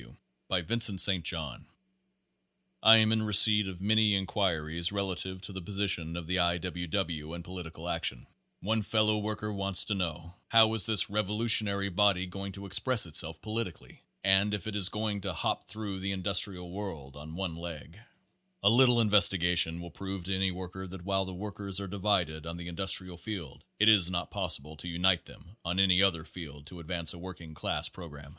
W. 0.01 0.15
By 0.47 0.61
Vincent 0.63 0.99
St. 0.99 1.23
John. 1.23 1.67
I 2.81 2.97
am 2.97 3.11
in 3.11 3.21
receipt 3.21 3.67
of 3.67 3.81
many 3.81 4.15
inquiries 4.15 4.91
relative 4.91 5.43
to 5.43 5.53
the 5.53 5.61
position 5.61 6.17
of 6.17 6.25
the 6.25 6.39
I. 6.39 6.57
W. 6.57 6.87
W. 6.87 7.35
and 7.35 7.43
political 7.43 7.87
action. 7.87 8.25
One 8.61 8.81
fellow 8.81 9.13
Page 9.17 9.21
Forty 9.21 9.25
worker 9.25 9.53
wants 9.53 9.85
to 9.85 9.93
know, 9.93 10.33
"How 10.47 10.73
is 10.73 10.87
this 10.87 11.11
revolutionary 11.11 11.89
body 11.89 12.25
going 12.25 12.51
to 12.53 12.65
express 12.65 13.05
itself 13.05 13.43
politically?" 13.43 14.01
and 14.23 14.55
"if 14.55 14.65
it 14.65 14.75
is 14.75 14.89
going 14.89 15.21
to 15.21 15.33
hop 15.33 15.67
through 15.67 15.99
the 15.99 16.13
industrial 16.13 16.71
world 16.71 17.15
on 17.15 17.35
one 17.35 17.55
leg?'* 17.55 17.99
A 18.63 18.71
little 18.71 19.01
investigation 19.01 19.81
will 19.81 19.91
prove 19.91 20.23
to 20.23 20.35
any 20.35 20.49
worker 20.49 20.87
that 20.87 21.05
while 21.05 21.25
the 21.25 21.31
workers 21.35 21.79
are 21.79 21.87
divided 21.87 22.47
on 22.47 22.57
the 22.57 22.69
industrial 22.69 23.17
field 23.17 23.63
it 23.77 23.87
is 23.87 24.09
not 24.09 24.31
possible 24.31 24.75
to 24.77 24.87
unite 24.89 25.25
them 25.25 25.57
on 25.63 25.79
any 25.79 26.01
other 26.01 26.25
field 26.25 26.65
to 26.65 26.79
ad 26.79 26.87
vance 26.87 27.13
a 27.13 27.19
working 27.19 27.53
class 27.53 27.87
program. 27.87 28.29